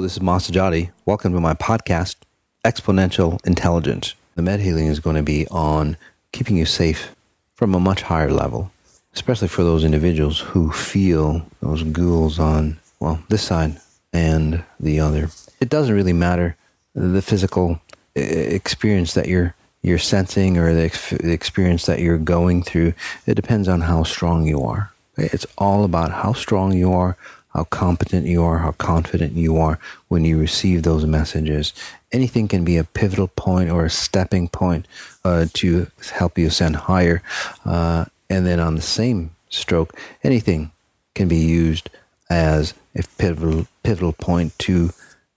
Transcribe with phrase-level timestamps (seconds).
[0.00, 0.90] This is Masajati.
[1.04, 2.16] Welcome to my podcast,
[2.64, 4.14] Exponential Intelligence.
[4.34, 5.98] The meta healing is going to be on
[6.32, 7.14] keeping you safe
[7.54, 8.72] from a much higher level,
[9.12, 13.78] especially for those individuals who feel those ghouls on, well, this side
[14.10, 15.28] and the other.
[15.60, 16.56] It doesn't really matter
[16.94, 17.78] the physical
[18.16, 22.94] uh, experience that you're you're sensing or the, ex- the experience that you're going through.
[23.26, 24.92] It depends on how strong you are.
[25.18, 27.18] It's all about how strong you are,
[27.52, 29.78] how competent you are, how confident you are
[30.08, 31.72] when you receive those messages.
[32.12, 34.86] Anything can be a pivotal point or a stepping point
[35.24, 37.22] uh, to help you ascend higher.
[37.64, 40.70] Uh, and then on the same stroke, anything
[41.14, 41.90] can be used
[42.30, 44.90] as a pivotal, pivotal point to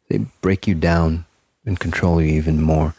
[0.10, 1.26] say, break you down
[1.66, 2.94] and control you even more.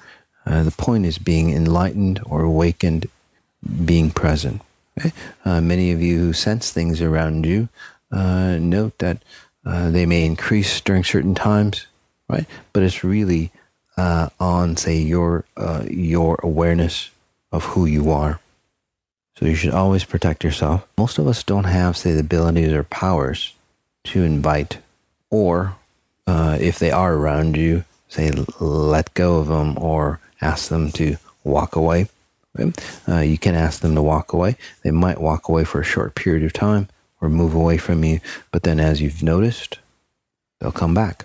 [0.46, 3.06] Uh, the point is being enlightened or awakened,
[3.84, 4.60] being present.
[4.98, 5.12] Okay?
[5.44, 7.68] Uh, many of you who sense things around you
[8.14, 9.22] uh, note that
[9.66, 11.86] uh, they may increase during certain times,
[12.28, 12.46] right?
[12.72, 13.50] But it's really
[13.96, 17.10] uh, on, say, your uh, your awareness
[17.50, 18.40] of who you are.
[19.38, 20.86] So you should always protect yourself.
[20.96, 23.54] Most of us don't have, say, the abilities or powers
[24.04, 24.78] to invite,
[25.30, 25.76] or
[26.26, 31.74] if they are around you, say, let go of them or ask them to walk
[31.74, 32.08] away.
[33.08, 34.56] Uh, you can ask them to walk away.
[34.82, 36.88] They might walk away for a short period of time
[37.24, 39.78] or move away from you, but then as you've noticed,
[40.60, 41.24] they'll come back.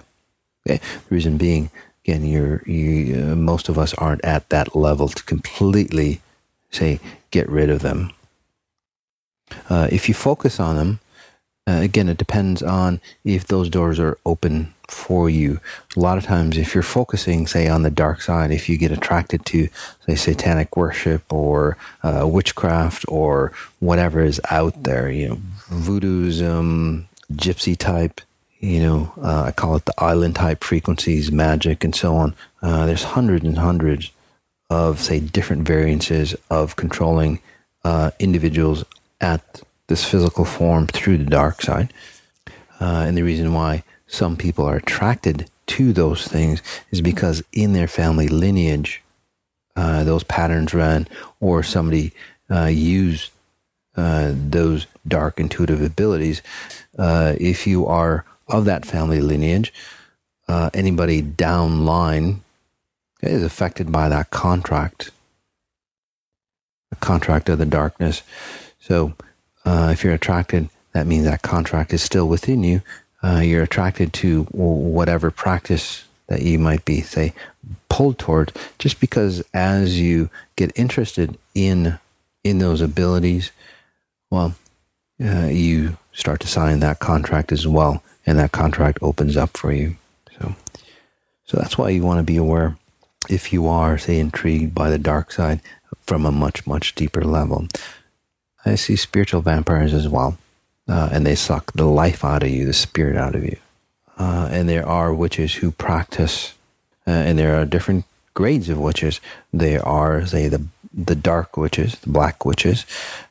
[0.65, 0.77] Okay?
[1.07, 1.69] The reason being,
[2.03, 6.21] again, you're, you, uh, most of us aren't at that level to completely
[6.71, 6.99] say
[7.31, 8.11] get rid of them.
[9.69, 10.99] Uh, if you focus on them,
[11.67, 15.59] uh, again, it depends on if those doors are open for you.
[15.95, 18.91] A lot of times, if you're focusing, say, on the dark side, if you get
[18.91, 19.69] attracted to,
[20.07, 25.37] say, satanic worship or uh, witchcraft or whatever is out there, you know,
[25.69, 28.21] voodooism, gypsy type,
[28.59, 32.35] you know, uh, I call it the island type frequencies, magic, and so on.
[32.61, 34.11] Uh, there's hundreds and hundreds
[34.69, 37.39] of, say, different variances of controlling
[37.83, 38.83] uh, individuals
[39.21, 41.93] at this physical form through the dark side.
[42.81, 47.73] Uh, and the reason why some people are attracted to those things is because in
[47.73, 49.01] their family lineage,
[49.75, 51.07] uh, those patterns ran,
[51.39, 52.11] or somebody
[52.51, 53.31] uh, used
[53.99, 56.41] uh, those dark intuitive abilities.
[56.97, 59.73] Uh, if you are of that family lineage,
[60.47, 62.41] uh, anybody down line
[63.21, 65.11] is affected by that contract,
[66.89, 68.23] the contract of the darkness.
[68.79, 69.13] So
[69.65, 72.81] uh, if you're attracted, that means that contract is still within you.
[73.21, 77.33] Uh, you're attracted to whatever practice that you might be, say,
[77.89, 81.99] pulled toward, just because as you get interested in
[82.45, 83.51] in those abilities,
[84.29, 84.55] well,
[85.23, 89.71] uh, you start to sign that contract as well, and that contract opens up for
[89.71, 89.95] you.
[90.39, 90.55] So,
[91.45, 92.77] so that's why you want to be aware
[93.29, 95.61] if you are, say, intrigued by the dark side
[96.05, 97.67] from a much, much deeper level.
[98.65, 100.37] I see spiritual vampires as well,
[100.87, 103.57] uh, and they suck the life out of you, the spirit out of you.
[104.17, 106.53] Uh, and there are witches who practice,
[107.07, 109.21] uh, and there are different grades of witches.
[109.53, 112.85] There are, say, the the dark witches, the black witches,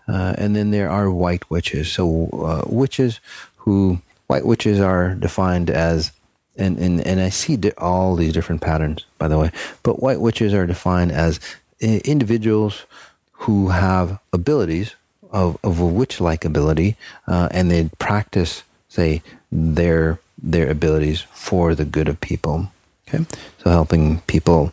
[0.06, 1.90] uh, and then there are white witches.
[1.90, 3.20] So uh, witches
[3.56, 6.12] who white witches are defined as
[6.58, 9.52] and, and, and I see all these different patterns, by the way.
[9.84, 11.38] But white witches are defined as
[11.82, 12.84] uh, individuals
[13.32, 14.96] who have abilities
[15.30, 16.96] of, of a witch-like ability,
[17.28, 22.70] uh, and they practice, say, their their abilities for the good of people.
[23.08, 23.24] Okay,
[23.62, 24.72] so helping people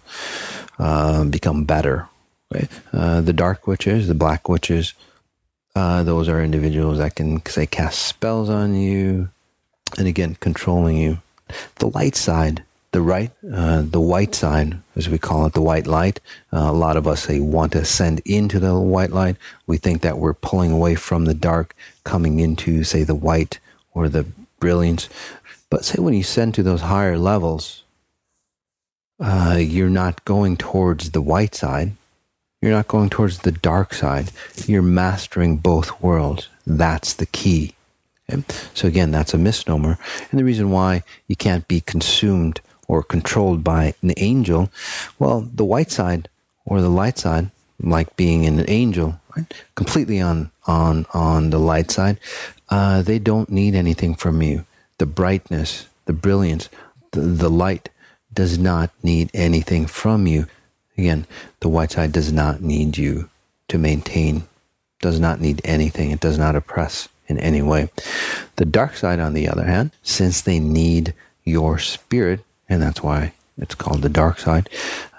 [0.80, 2.08] uh, become better.
[2.54, 4.94] Right, uh, the dark witches, the black witches,
[5.76, 9.30] uh, those are individuals that can say cast spells on you,
[9.98, 11.20] and again controlling you.
[11.78, 12.64] The light side
[12.96, 16.22] the right, uh, the white side, as we call it, the white light.
[16.54, 19.36] Uh, a lot of us say want to ascend into the white light.
[19.68, 21.76] We think that we're pulling away from the dark,
[22.06, 23.60] coming into, say, the white
[23.94, 24.26] or the
[24.62, 25.10] brilliance.
[25.70, 27.84] But say when you ascend to those higher levels,
[29.20, 31.92] uh, you're not going towards the white side.
[32.66, 34.32] You're not going towards the dark side.
[34.66, 36.50] You're mastering both worlds.
[36.66, 37.76] That's the key.
[38.28, 38.44] Okay?
[38.74, 40.00] So again, that's a misnomer.
[40.32, 44.72] And the reason why you can't be consumed or controlled by an angel,
[45.20, 46.28] well, the white side
[46.66, 49.54] or the light side, like being an angel, right?
[49.76, 52.18] completely on on on the light side,
[52.70, 54.66] uh, they don't need anything from you.
[54.98, 56.70] The brightness, the brilliance,
[57.12, 57.90] the, the light
[58.34, 60.48] does not need anything from you.
[60.98, 61.26] Again,
[61.60, 63.30] the white side does not need you
[63.68, 64.44] to maintain,
[65.02, 66.12] does not need anything.
[66.12, 67.90] It does not oppress in any way.
[68.56, 71.14] The dark side, on the other hand, since they need
[71.44, 74.70] your spirit, and that's why it's called the dark side,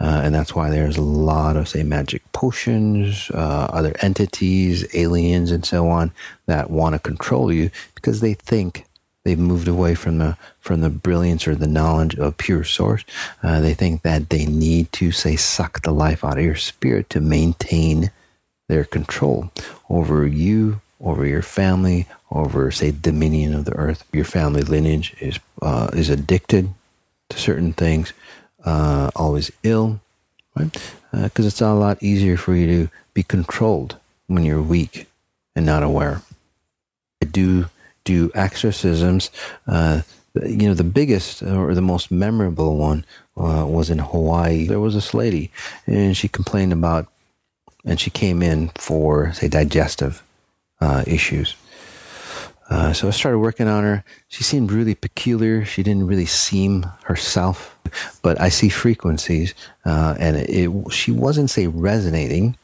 [0.01, 5.51] uh, and that's why there's a lot of say magic potions, uh, other entities, aliens,
[5.51, 6.13] and so on
[6.47, 8.85] that want to control you because they think
[9.27, 13.05] they've moved away from the from the brilliance or the knowledge of pure source.
[13.43, 17.11] Uh, they think that they need to say suck the life out of your spirit
[17.11, 18.13] to maintain
[18.69, 19.51] their control
[19.91, 24.05] over you, over your family, over say dominion of the earth.
[24.13, 26.71] Your family lineage is uh, is addicted
[27.31, 28.13] to certain things
[28.65, 30.01] uh, always ill,
[30.55, 30.73] right?
[31.13, 33.97] Because uh, it's a lot easier for you to be controlled
[34.29, 35.09] when you're weak
[35.57, 36.23] and not aware.
[37.23, 37.67] I do
[38.07, 39.31] do exorcisms.
[39.67, 40.01] Uh,
[40.35, 43.05] you know, the biggest or the most memorable one
[43.37, 44.67] uh, was in Hawaii.
[44.67, 45.51] There was this lady,
[45.87, 47.09] and she complained about,
[47.85, 50.23] and she came in for, say, digestive
[50.81, 51.55] uh, issues.
[52.69, 54.05] Uh, so I started working on her.
[54.29, 55.65] She seemed really peculiar.
[55.65, 57.77] She didn't really seem herself,
[58.23, 59.55] but I see frequencies,
[59.85, 62.57] uh, and it, it, she wasn't say resonating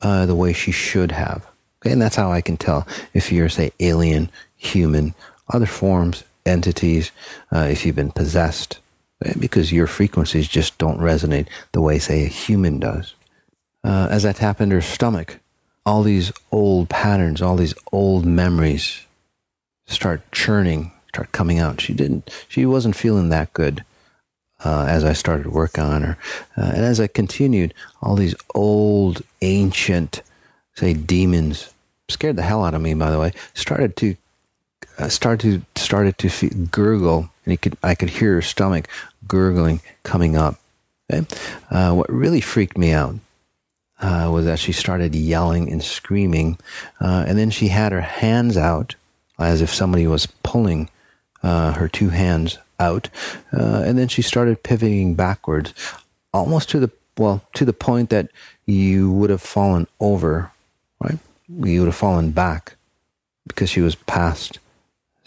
[0.00, 1.46] uh, the way she should have.
[1.80, 4.30] Okay, and that's how I can tell if you're say alien,
[4.60, 5.14] human,
[5.48, 7.10] other forms, entities,
[7.52, 8.78] uh, if you've been possessed,
[9.24, 9.34] okay?
[9.38, 13.14] because your frequencies just don't resonate the way say a human does.
[13.82, 15.38] Uh, as I tap into her stomach,
[15.86, 19.06] all these old patterns, all these old memories
[19.86, 21.80] start churning, start coming out.
[21.80, 23.84] She didn't, she wasn't feeling that good
[24.62, 26.18] uh, as I started work on her.
[26.56, 27.72] Uh, and as I continued,
[28.02, 30.22] all these old, ancient,
[30.74, 31.72] say, demons,
[32.10, 34.16] scared the hell out of me, by the way, started to
[35.08, 38.88] started to started to feel, gurgle, and could I could hear her stomach
[39.26, 40.60] gurgling coming up.
[41.12, 41.26] Okay?
[41.70, 43.16] Uh, what really freaked me out
[44.00, 46.58] uh, was that she started yelling and screaming,
[47.00, 48.94] uh, and then she had her hands out
[49.38, 50.88] as if somebody was pulling
[51.42, 53.08] uh, her two hands out,
[53.52, 55.74] uh, and then she started pivoting backwards,
[56.32, 58.30] almost to the well to the point that
[58.66, 60.50] you would have fallen over,
[61.00, 61.18] right?
[61.48, 62.76] You would have fallen back
[63.46, 64.58] because she was past,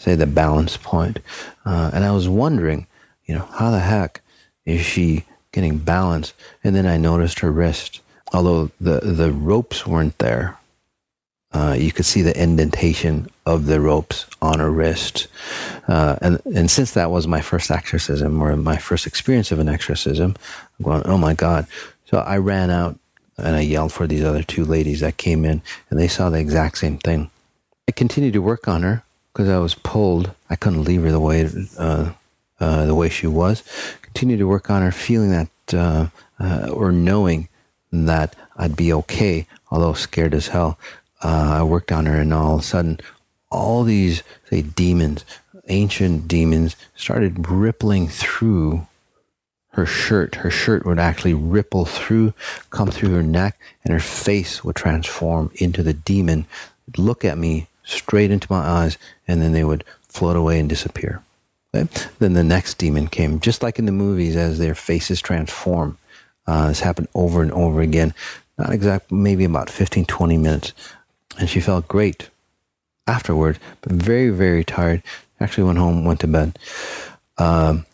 [0.04, 1.18] say, the balance point.
[1.64, 2.86] Uh, and I was wondering,
[3.26, 4.20] you know, how the heck
[4.64, 6.32] is she getting balance?
[6.62, 8.00] And then I noticed her wrist,
[8.32, 10.58] although the the ropes weren't there
[11.54, 15.28] uh, you could see the indentation of the ropes on her wrist.
[15.86, 19.68] Uh, and, and since that was my first exorcism or my first experience of an
[19.68, 20.34] exorcism,
[20.78, 21.66] I'm going, oh my God.
[22.06, 22.98] So I ran out
[23.38, 26.40] and I yelled for these other two ladies that came in and they saw the
[26.40, 27.30] exact same thing.
[27.88, 29.04] I continued to work on her
[29.34, 30.30] because I was pulled.
[30.48, 32.12] I couldn't leave her the way, uh,
[32.60, 33.64] uh the way she was.
[34.00, 36.06] Continued to work on her, feeling that, uh,
[36.38, 37.48] uh, or knowing
[37.92, 40.78] that I'd be okay, although scared as hell
[41.22, 43.00] uh, I worked on her, and all of a sudden,
[43.50, 45.24] all these say demons,
[45.68, 48.86] ancient demons, started rippling through
[49.70, 50.36] her shirt.
[50.36, 52.34] Her shirt would actually ripple through,
[52.70, 56.46] come through her neck, and her face would transform into the demon,
[56.96, 61.22] look at me straight into my eyes, and then they would float away and disappear.
[61.74, 61.88] Okay?
[62.18, 65.98] Then the next demon came, just like in the movies, as their faces transform.
[66.46, 68.14] Uh, this happened over and over again.
[68.58, 70.72] Not exact, maybe about 15, 20 minutes
[71.38, 72.28] and she felt great
[73.06, 75.02] afterward, but very, very tired.
[75.40, 76.58] Actually, went home, went to bed.
[77.38, 77.86] Um,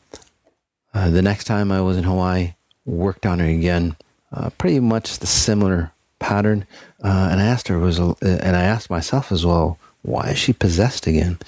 [0.93, 3.97] uh, the next time I was in Hawaii, worked on her again,
[4.33, 6.67] uh, pretty much the similar pattern.
[7.03, 10.53] Uh, and I asked her was, and I asked myself as well, why is she
[10.53, 11.39] possessed again?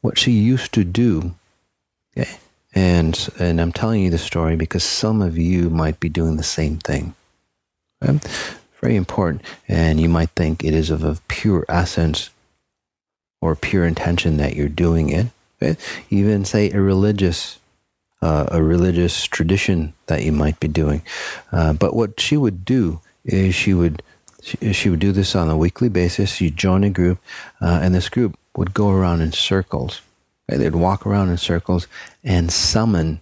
[0.00, 1.34] What she used to do.
[2.16, 2.38] Okay,
[2.74, 6.42] and and I'm telling you the story because some of you might be doing the
[6.42, 7.14] same thing.
[8.02, 8.18] Okay?
[8.80, 9.42] very important.
[9.68, 12.30] And you might think it is of a pure essence
[13.40, 15.76] or pure intention that you're doing it.
[16.08, 17.58] Even say a religious,
[18.22, 21.02] uh, a religious tradition that you might be doing.
[21.52, 24.02] Uh, but what she would do is she would
[24.42, 26.40] she, she, would do this on a weekly basis.
[26.40, 27.18] You join a group,
[27.60, 30.00] uh, and this group would go around in circles.
[30.48, 30.58] Right?
[30.58, 31.86] They'd walk around in circles
[32.24, 33.20] and summon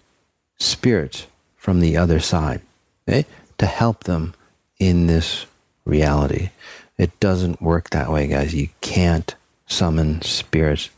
[0.57, 2.61] spirits from the other side
[3.07, 3.25] okay?
[3.57, 4.33] to help them
[4.79, 5.45] in this
[5.85, 6.49] reality.
[6.97, 8.53] It doesn't work that way, guys.
[8.53, 9.33] You can't
[9.67, 10.89] summon spirits,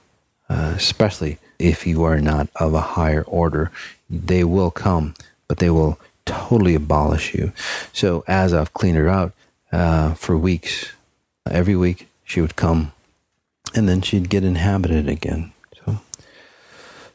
[0.49, 3.71] uh, especially if you are not of a higher order.
[4.09, 5.13] They will come,
[5.47, 7.51] but they will totally abolish you.
[7.93, 9.33] So, as I've cleaned her out
[9.71, 10.91] uh, for weeks,
[11.49, 12.91] every week she would come,
[13.75, 15.51] and then she'd get inhabited again.
[15.85, 15.99] So,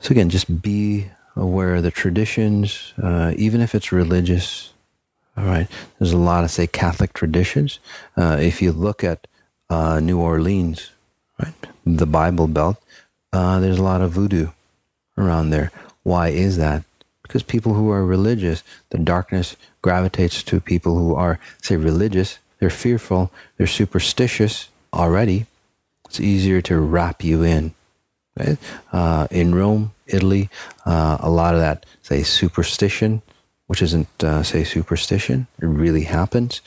[0.00, 4.72] so again, just be aware of the traditions, uh, even if it's religious
[5.36, 5.68] all right.
[5.98, 7.78] There's a lot of, say, Catholic traditions.
[8.16, 9.26] Uh, if you look at
[9.68, 10.90] uh, New Orleans,
[11.42, 11.52] right,
[11.84, 12.82] the Bible Belt,
[13.32, 14.48] uh, there's a lot of voodoo
[15.18, 15.70] around there.
[16.04, 16.84] Why is that?
[17.22, 22.38] Because people who are religious, the darkness gravitates to people who are, say, religious.
[22.58, 23.30] They're fearful.
[23.56, 25.46] They're superstitious already.
[26.06, 27.74] It's easier to wrap you in.
[28.38, 28.58] Right?
[28.92, 30.48] Uh, in Rome, Italy,
[30.84, 33.22] uh, a lot of that, say, superstition,
[33.66, 36.60] which isn't, uh, say, superstition, it really happens.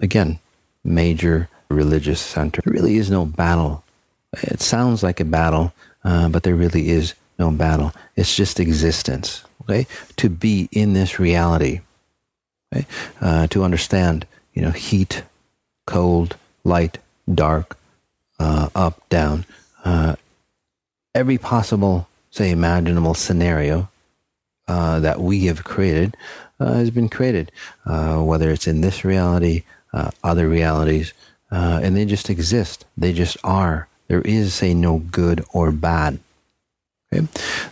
[0.00, 0.38] Again,
[0.84, 2.60] major religious center.
[2.64, 3.84] There really is no battle.
[4.34, 5.72] It sounds like a battle,
[6.04, 7.92] uh, but there really is no battle.
[8.16, 9.44] It's just existence.
[9.62, 11.80] Okay, to be in this reality.
[12.74, 12.86] Okay,
[13.20, 15.22] uh, to understand, you know, heat,
[15.86, 16.98] cold, light,
[17.32, 17.76] dark,
[18.38, 19.44] uh, up, down,
[19.84, 20.16] uh,
[21.14, 23.88] every possible, say, imaginable scenario
[24.68, 26.16] uh, that we have created
[26.60, 27.50] uh, has been created,
[27.86, 29.64] uh, whether it's in this reality,
[30.24, 31.12] other realities,
[31.50, 32.84] and they just exist.
[32.96, 33.88] They just are.
[34.08, 36.18] There is, say, no good or bad.
[37.12, 37.26] Okay?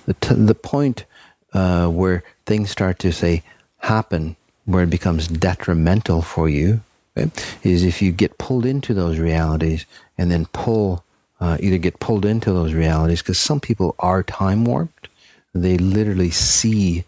[0.07, 1.05] The, t- the point
[1.53, 3.43] uh, where things start to say
[3.79, 6.81] happen, where it becomes detrimental for you,
[7.17, 7.31] okay,
[7.63, 9.87] is if you get pulled into those realities
[10.19, 11.05] and then pull,
[11.41, 15.09] uh, either get pulled into those realities, because some people are time warped.
[15.55, 17.05] They literally see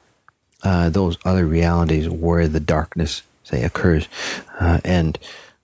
[0.62, 4.08] uh, those other realities where the darkness, say, occurs.
[4.58, 5.18] Uh, and,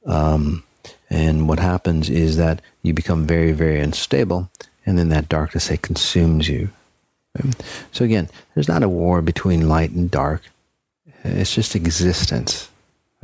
[0.07, 0.65] um,
[1.11, 4.51] and what happens is that you become very, very unstable
[4.85, 6.71] and then that darkness, say, consumes you.
[7.93, 10.43] So again, there's not a war between light and dark.
[11.25, 12.69] It's just existence.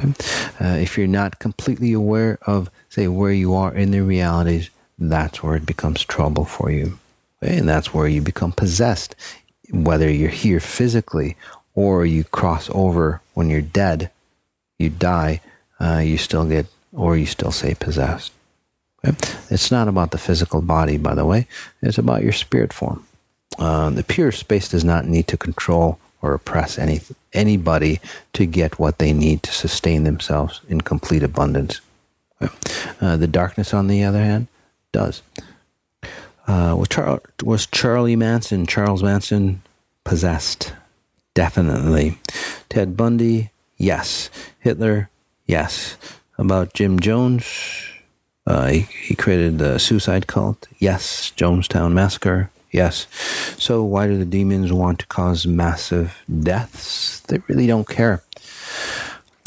[0.02, 5.42] Uh, if you're not completely aware of, say, where you are in the realities, that's
[5.42, 6.98] where it becomes trouble for you.
[7.40, 9.14] And that's where you become possessed.
[9.70, 11.36] Whether you're here physically
[11.74, 14.10] or you cross over when you're dead,
[14.78, 15.40] you die,
[15.80, 18.32] uh, you still get, or you still say possessed.
[19.50, 21.46] It's not about the physical body, by the way.
[21.82, 23.06] It's about your spirit form.
[23.58, 27.02] Uh, the pure space does not need to control or oppress any
[27.34, 28.00] anybody
[28.32, 31.82] to get what they need to sustain themselves in complete abundance.
[33.00, 34.46] Uh, the darkness, on the other hand,
[34.90, 35.22] does.
[36.46, 39.62] Uh, was, Char- was Charlie Manson, Charles Manson,
[40.04, 40.72] possessed?
[41.34, 42.18] Definitely.
[42.68, 44.30] Ted Bundy, yes.
[44.60, 45.10] Hitler,
[45.46, 45.96] yes.
[46.38, 47.44] About Jim Jones,
[48.46, 50.68] uh, he, he created the suicide cult.
[50.78, 51.32] Yes.
[51.36, 52.50] Jonestown Massacre.
[52.74, 53.06] Yes.
[53.56, 57.20] So why do the demons want to cause massive deaths?
[57.28, 58.24] They really don't care.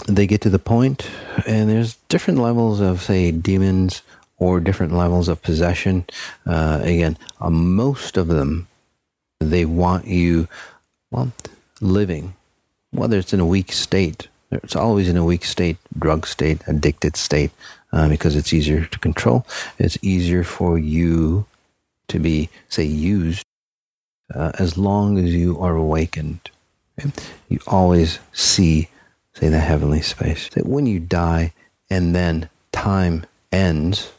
[0.07, 1.10] They get to the point,
[1.46, 4.01] and there's different levels of, say, demons
[4.38, 6.05] or different levels of possession.
[6.46, 8.69] Uh, again, uh, most of them,
[9.41, 10.48] they want you,
[11.12, 11.34] well,
[11.81, 12.34] living,
[12.91, 14.29] whether it's in a weak state.
[14.51, 17.51] It's always in a weak state, drug state, addicted state
[17.91, 19.46] uh, because it's easier to control.
[19.79, 21.46] It's easier for you
[22.07, 23.43] to be, say, used
[24.33, 26.49] uh, as long as you are awakened.
[26.99, 27.11] Okay?
[27.49, 28.89] You always see,
[29.33, 30.49] say, the heavenly space.
[30.49, 31.53] That when you die
[31.89, 34.11] and then time ends,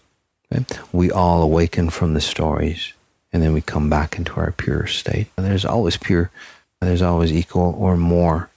[0.52, 0.64] okay?
[0.92, 2.92] we all awaken from the stories
[3.32, 5.28] and then we come back into our pure state.
[5.36, 6.30] And There's always pure,
[6.80, 8.48] there's always equal or more.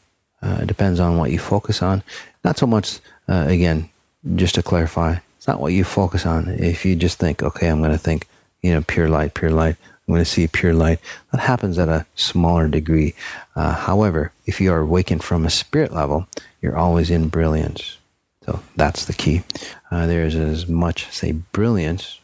[0.41, 2.03] Uh, it depends on what you focus on.
[2.43, 3.89] Not so much, uh, again,
[4.35, 6.47] just to clarify, it's not what you focus on.
[6.47, 8.27] If you just think, okay, I'm going to think,
[8.61, 9.75] you know, pure light, pure light,
[10.07, 10.99] I'm going to see pure light,
[11.31, 13.13] that happens at a smaller degree.
[13.55, 16.27] Uh, however, if you are awakened from a spirit level,
[16.61, 17.97] you're always in brilliance.
[18.45, 19.43] So that's the key.
[19.89, 22.19] Uh, there is as much, say, brilliance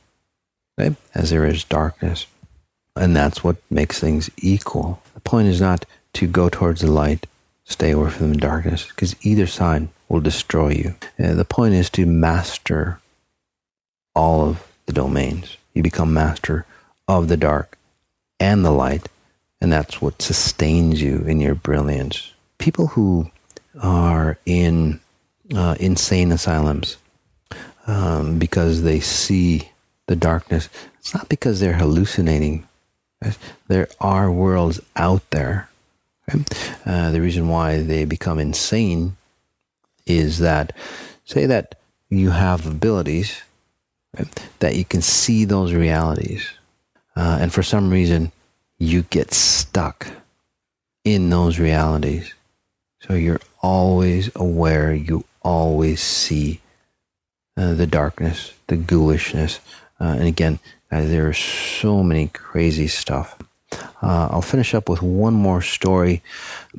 [0.79, 2.27] okay, as there is darkness.
[2.95, 5.01] And that's what makes things equal.
[5.13, 7.27] The point is not to go towards the light,
[7.65, 10.95] stay away from the darkness, because either side will destroy you.
[11.19, 12.99] Uh, the point is to master
[14.15, 15.57] all of the domains.
[15.77, 16.65] You become master
[17.07, 17.77] of the dark
[18.39, 19.09] and the light,
[19.61, 22.33] and that's what sustains you in your brilliance.
[22.57, 23.29] People who
[23.79, 24.99] are in
[25.55, 26.97] uh, insane asylums
[27.85, 29.69] um, because they see
[30.07, 30.67] the darkness,
[30.97, 32.67] it's not because they're hallucinating.
[33.67, 35.69] There are worlds out there.
[36.87, 39.15] Uh, the reason why they become insane
[40.07, 40.75] is that,
[41.23, 41.75] say that
[42.09, 43.43] you have abilities,
[44.59, 46.47] that you can see those realities,
[47.15, 48.31] uh, and for some reason
[48.79, 50.07] you get stuck
[51.03, 52.33] in those realities.
[53.01, 56.59] So you're always aware, you always see
[57.55, 59.59] uh, the darkness, the ghoulishness.
[59.99, 60.59] Uh, and again,
[60.91, 63.37] uh, there's so many crazy stuff.
[64.01, 66.21] Uh, I'll finish up with one more story.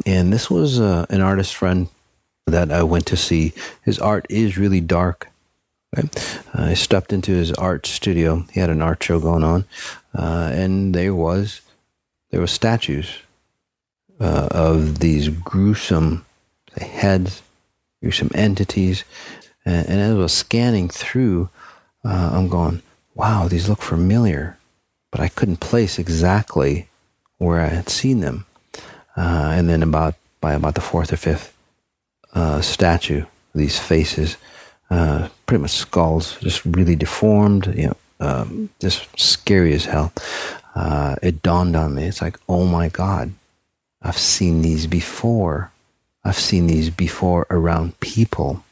[0.06, 1.88] And this was uh, an artist friend
[2.46, 3.52] that I went to see.
[3.84, 5.28] His art is really dark.
[5.96, 6.42] Right?
[6.54, 8.44] Uh, I stepped into his art studio.
[8.52, 9.64] He had an art show going on,
[10.14, 11.62] uh, and there was
[12.30, 13.08] there were statues
[14.20, 16.26] uh, of these gruesome
[16.76, 17.42] heads,
[18.02, 19.04] gruesome entities.
[19.64, 21.48] And, and as I was scanning through,
[22.04, 22.82] uh, I'm going,
[23.14, 24.58] wow, these look familiar,
[25.10, 26.88] but I couldn't place exactly
[27.38, 28.44] where I had seen them.
[29.16, 31.54] Uh, and then about by about the fourth or fifth
[32.60, 34.36] statue, these faces,
[34.90, 40.12] uh, pretty much skulls, just really deformed, you know, um, just scary as hell.
[40.74, 42.04] Uh, it dawned on me.
[42.04, 43.32] It's like, oh my God,
[44.02, 45.72] I've seen these before.
[46.22, 48.62] I've seen these before around people.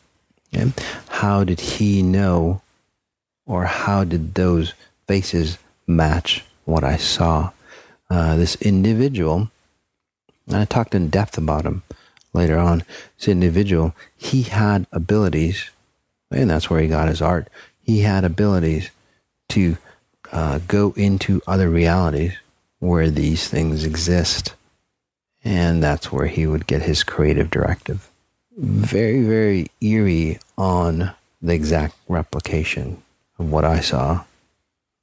[0.54, 0.70] Okay?
[1.08, 2.60] How did he know,
[3.46, 4.74] or how did those
[5.08, 7.50] faces match what I saw?
[8.10, 9.50] Uh, this individual,
[10.46, 11.82] and I talked in depth about him
[12.34, 12.84] later on.
[13.18, 15.70] This individual, he had abilities,
[16.30, 17.48] and that's where he got his art.
[17.82, 18.90] He had abilities
[19.50, 19.76] to
[20.32, 22.36] uh, go into other realities
[22.78, 24.54] where these things exist.
[25.44, 28.08] And that's where he would get his creative directive.
[28.56, 33.02] Very, very eerie on the exact replication
[33.38, 34.24] of what I saw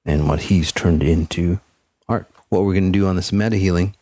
[0.06, 1.60] and what he's turned into
[2.10, 2.28] art.
[2.50, 3.96] What we're going to do on this meta healing,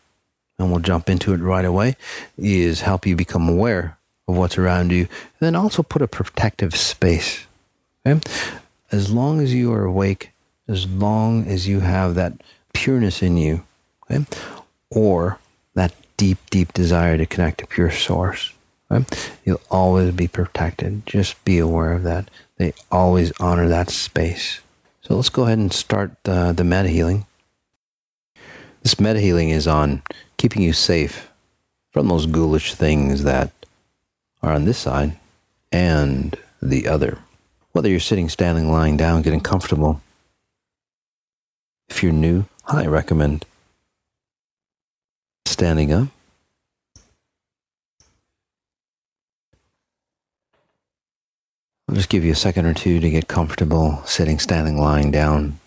[0.58, 1.96] and we'll jump into it right away,
[2.36, 3.96] is help you become aware
[4.28, 7.46] of what's around you, and then also put a protective space.
[8.06, 8.20] Okay?
[8.90, 10.32] As long as you are awake
[10.68, 12.32] as long as you have that
[12.72, 13.62] pureness in you,
[14.10, 14.24] okay?
[14.90, 15.38] or
[15.74, 18.52] that deep, deep desire to connect to pure source.
[18.90, 19.04] Okay?
[19.44, 21.06] You'll always be protected.
[21.06, 22.30] Just be aware of that.
[22.56, 24.60] They always honor that space.
[25.02, 27.26] So let's go ahead and start the, the meta healing.
[28.82, 30.02] This meta healing is on
[30.36, 31.28] keeping you safe
[31.90, 33.50] from those ghoulish things that
[34.42, 35.18] are on this side
[35.70, 37.18] and the other.
[37.72, 40.02] Whether you're sitting, standing, lying down, getting comfortable,
[41.88, 43.44] if you're new, I recommend
[45.46, 46.08] standing up.
[51.88, 55.58] I'll just give you a second or two to get comfortable sitting, standing, lying down,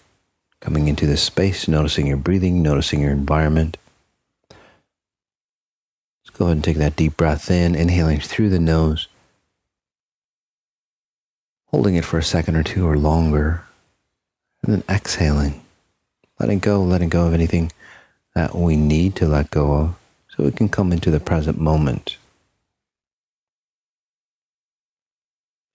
[0.60, 3.78] coming into this space, noticing your breathing, noticing your environment.
[6.38, 9.08] Go ahead and take that deep breath in, inhaling through the nose,
[11.68, 13.64] holding it for a second or two or longer,
[14.62, 15.62] and then exhaling
[16.40, 17.72] letting go, letting go of anything
[18.34, 19.96] that we need to let go of
[20.30, 22.18] so we can come into the present moment.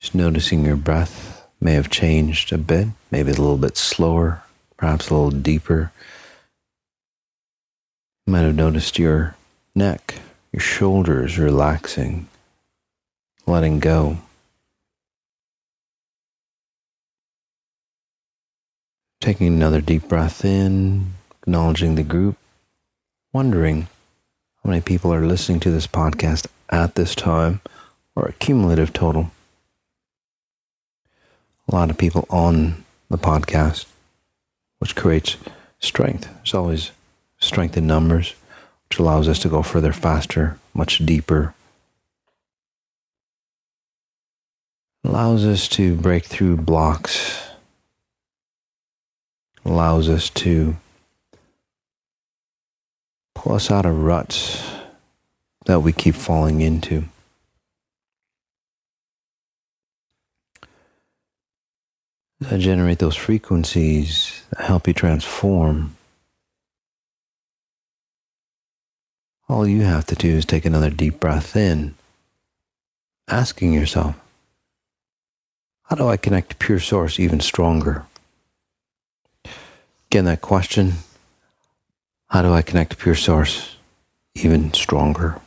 [0.00, 4.42] Just noticing your breath may have changed a bit, maybe a little bit slower,
[4.76, 5.92] perhaps a little deeper.
[8.26, 9.36] You might have noticed your
[9.74, 10.20] neck,
[10.52, 12.28] your shoulders relaxing,
[13.46, 14.18] letting go.
[19.20, 22.36] Taking another deep breath in, acknowledging the group,
[23.32, 23.82] wondering
[24.62, 27.60] how many people are listening to this podcast at this time
[28.16, 29.30] or a cumulative total.
[31.68, 33.86] A lot of people on the podcast,
[34.78, 35.36] which creates
[35.78, 36.28] strength.
[36.36, 36.90] There's always
[37.38, 38.34] strength in numbers,
[38.90, 41.54] which allows us to go further, faster, much deeper.
[45.04, 47.50] Allows us to break through blocks
[49.64, 50.76] allows us to
[53.34, 54.62] pull us out of ruts
[55.66, 57.04] that we keep falling into.
[62.40, 65.96] That generate those frequencies that help you transform.
[69.50, 71.96] All you have to do is take another deep breath in,
[73.26, 74.14] asking yourself,
[75.82, 78.06] how do I connect to pure source even stronger?
[80.06, 80.92] Again, that question
[82.28, 83.74] how do I connect to pure source
[84.36, 85.40] even stronger?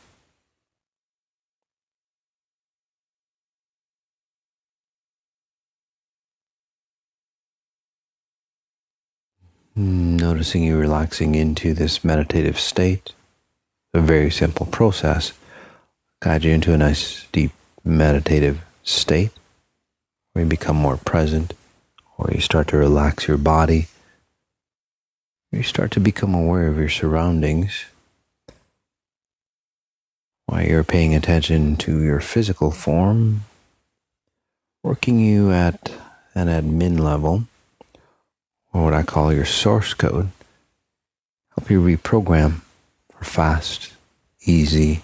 [9.74, 13.14] Hmm, noticing you relaxing into this meditative state,
[13.94, 15.32] a very simple process,
[16.20, 17.52] guide you into a nice, deep
[17.82, 19.30] meditative state
[20.32, 21.54] where you become more present,
[22.18, 23.88] or you start to relax your body
[25.54, 27.84] you start to become aware of your surroundings.
[30.46, 33.44] While you're paying attention to your physical form,
[34.82, 35.92] working you at
[36.34, 37.44] an admin level,
[38.72, 40.30] or what I call your source code,
[41.56, 42.62] help you reprogram
[43.24, 43.92] fast,
[44.44, 45.02] easy,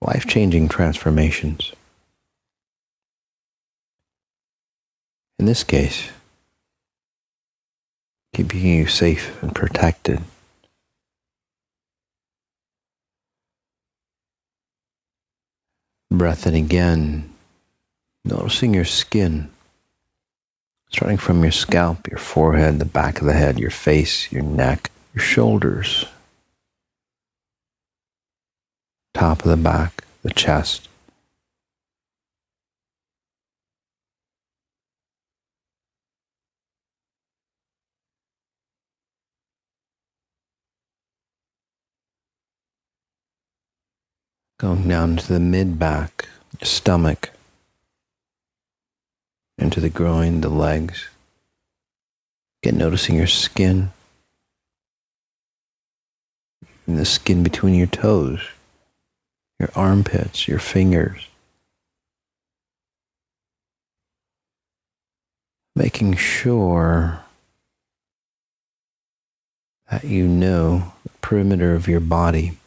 [0.00, 1.72] life changing transformations.
[5.38, 6.10] In this case,
[8.34, 10.20] keeping you safe and protected.
[16.10, 17.32] Breath in again,
[18.24, 19.50] noticing your skin,
[20.90, 24.90] starting from your scalp, your forehead, the back of the head, your face, your neck,
[25.14, 26.04] your shoulders,
[29.14, 30.88] top of the back, the chest.
[44.58, 46.28] Going down to the mid back,
[46.62, 47.30] stomach,
[49.58, 51.08] into the groin, the legs.
[52.62, 53.90] Get noticing your skin
[56.86, 58.40] and the skin between your toes,
[59.62, 61.28] your armpits, your fingers.
[65.76, 67.24] Making sure
[69.88, 72.58] that you know the perimeter of your body.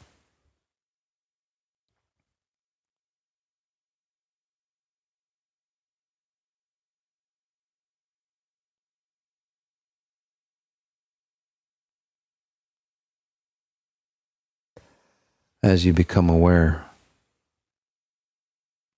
[15.65, 16.86] As you become aware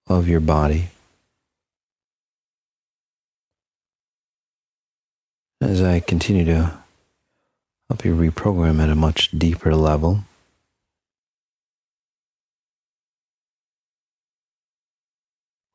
[0.08, 0.90] of your body.
[5.62, 6.74] As I continue to
[7.90, 10.26] help you reprogram at a much deeper level.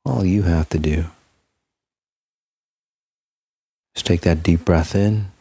[0.05, 1.07] All you have to do
[3.97, 5.32] is take that deep breath in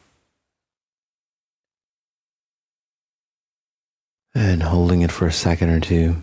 [4.34, 6.16] and holding it for a second or two,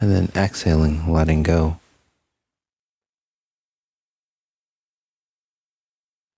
[0.00, 1.78] and then exhaling, letting go.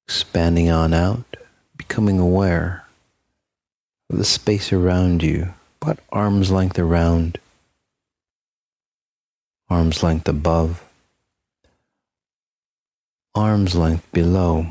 [0.07, 1.25] Expanding on out,
[1.77, 2.85] becoming aware
[4.11, 7.39] of the space around you, about arm's length around,
[9.71, 10.85] arm's length above,
[13.35, 14.67] arm's length below.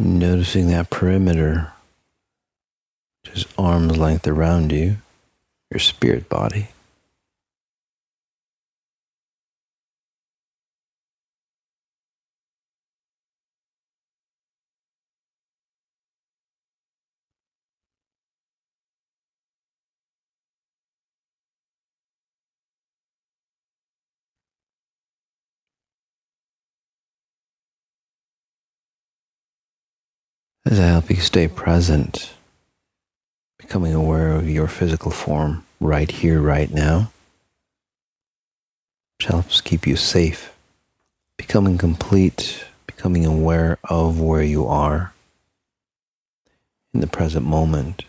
[0.00, 1.72] Noticing that perimeter,
[3.22, 4.96] just arm's length around you,
[5.70, 6.68] your spirit body.
[30.66, 32.32] As I help you stay present,
[33.58, 37.10] becoming aware of your physical form right here, right now,
[39.18, 40.52] which helps keep you safe,
[41.36, 45.14] becoming complete, becoming aware of where you are
[46.92, 48.04] in the present moment.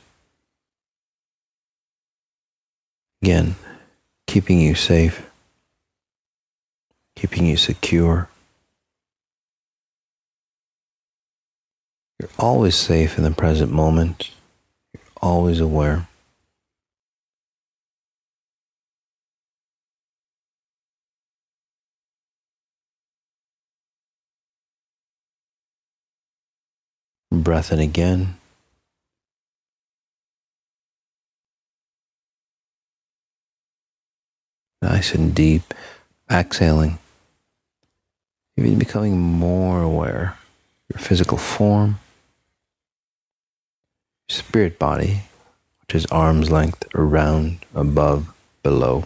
[3.22, 3.56] Again,
[4.28, 5.30] keeping you safe,
[7.16, 8.28] keeping you secure.
[12.22, 14.30] You're always safe in the present moment.
[14.94, 16.08] You're always aware.
[27.32, 28.38] Breath in again.
[34.84, 35.74] Nice and deep.
[36.30, 37.00] Exhaling.
[38.58, 40.38] Even becoming more aware.
[40.94, 41.98] Your physical form
[44.32, 45.22] spirit body,
[45.82, 49.06] which is arm's length around, above, below.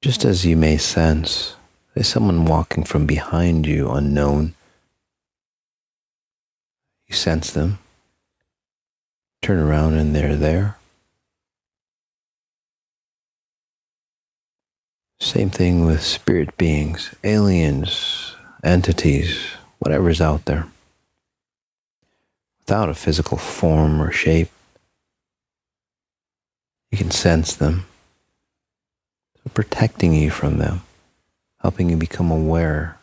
[0.00, 1.56] Just as you may sense,
[1.94, 4.54] there's someone walking from behind you unknown.
[7.08, 7.78] You sense them.
[9.44, 10.78] Turn around and they're there.
[15.20, 19.36] Same thing with spirit beings, aliens, entities,
[19.80, 20.66] whatever's out there.
[22.60, 24.48] Without a physical form or shape,
[26.90, 27.84] you can sense them,
[29.42, 30.80] so protecting you from them,
[31.60, 32.96] helping you become aware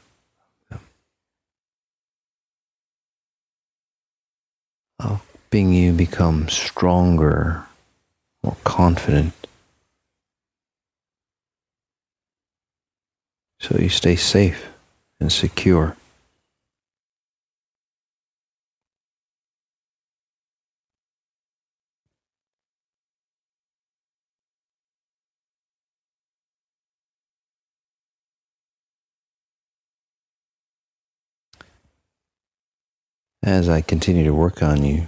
[5.00, 5.22] oh,
[5.52, 7.66] helping you become stronger,
[8.42, 9.34] more confident.
[13.60, 14.70] So you stay safe
[15.20, 15.98] and secure.
[33.44, 35.08] As I continue to work on you,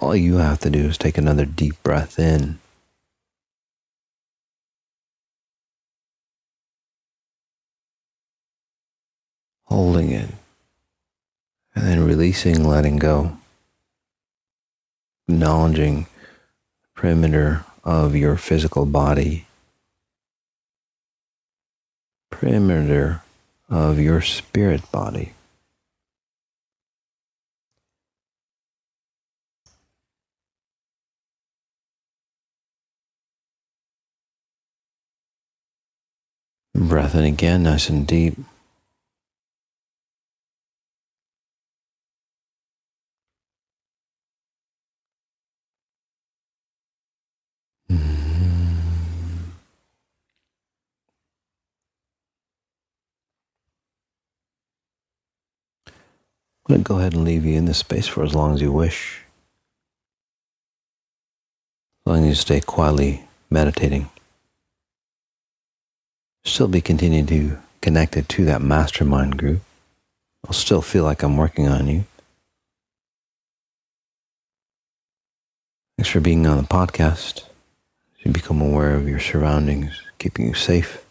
[0.00, 2.58] all you have to do is take another deep breath in.
[9.64, 10.30] Holding it
[11.74, 13.38] and then releasing, letting go,
[15.28, 16.04] acknowledging
[16.82, 19.46] the perimeter of your physical body,
[22.30, 23.22] perimeter
[23.68, 25.34] of your spirit body.
[36.74, 38.38] Breath in again, nice and deep.
[47.90, 48.80] Mm-hmm.
[55.88, 55.92] I'm
[56.68, 58.70] going to go ahead and leave you in this space for as long as you
[58.70, 59.22] wish.
[62.06, 64.08] As long as you stay quietly meditating.
[66.44, 69.62] Still be continuing to connected to that mastermind group.
[70.46, 72.04] I'll still feel like I'm working on you.
[75.96, 77.44] Thanks for being on the podcast.
[78.20, 81.04] You become aware of your surroundings, keeping you safe.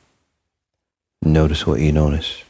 [1.21, 2.43] Notice what you notice.